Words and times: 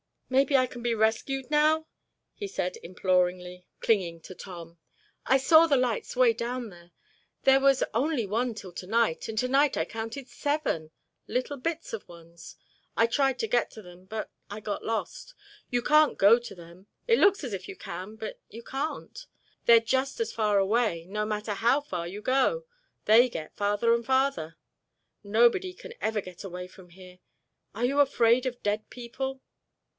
"Maybe 0.31 0.55
I 0.57 0.65
can 0.65 0.81
be 0.81 0.95
rescued 0.95 1.51
now," 1.51 1.87
he 2.33 2.47
said 2.47 2.77
imploringly, 2.81 3.65
clinging 3.81 4.21
to 4.21 4.33
Tom. 4.33 4.79
"I 5.25 5.37
saw 5.37 5.67
the 5.67 5.75
lights 5.77 6.15
way 6.15 6.31
down 6.33 6.69
there. 6.69 6.91
There 7.43 7.59
was 7.59 7.83
only 7.93 8.25
one 8.25 8.55
till 8.55 8.71
tonight 8.71 9.27
and 9.27 9.37
tonight 9.37 9.77
I 9.77 9.85
counted 9.85 10.27
seven—little 10.29 11.57
bits 11.57 11.93
of 11.93 12.07
ones. 12.07 12.55
I 12.95 13.05
tried 13.07 13.37
to 13.39 13.47
get 13.47 13.69
to 13.71 13.81
them, 13.81 14.05
but 14.05 14.31
I 14.49 14.59
got 14.59 14.85
lost. 14.85 15.35
You 15.69 15.81
can't 15.83 16.17
go 16.17 16.39
to 16.39 16.55
them. 16.55 16.87
It 17.07 17.19
looks 17.19 17.43
as 17.43 17.53
if 17.53 17.67
you 17.67 17.75
can, 17.75 18.15
but 18.15 18.39
you 18.49 18.63
can't. 18.63 19.27
They're 19.65 19.81
just 19.81 20.19
as 20.21 20.31
far 20.31 20.57
away, 20.57 21.05
no 21.07 21.25
matter 21.27 21.53
how 21.53 21.81
far 21.81 22.07
you 22.07 22.21
go—they 22.21 23.29
get 23.29 23.55
farther 23.55 23.93
and 23.93 24.03
farther. 24.05 24.55
Nobody 25.23 25.73
can 25.73 25.93
ever 26.01 26.21
get 26.21 26.43
away 26.43 26.67
from 26.67 26.89
here. 26.89 27.19
Are 27.75 27.85
you 27.85 27.99
afraid 27.99 28.45
of 28.47 28.63
dead 28.63 28.89
people?" 28.89 29.41